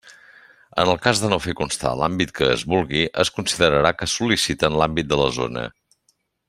En 0.83 0.91
el 0.93 0.97
cas 1.03 1.19
de 1.23 1.29
no 1.33 1.37
fer 1.43 1.53
constar 1.59 1.91
l'àmbit 1.99 2.33
que 2.39 2.49
es 2.55 2.65
vulgui, 2.73 3.05
es 3.25 3.33
considerarà 3.37 3.95
que 4.01 4.11
sol·liciten 4.17 4.79
l'àmbit 4.83 5.13
de 5.13 5.25
la 5.25 5.33
zona. 5.41 5.69